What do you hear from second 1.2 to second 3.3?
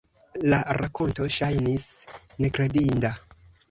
ŝajnis nekredinda.